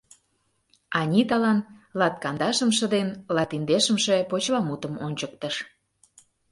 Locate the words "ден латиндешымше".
2.95-4.15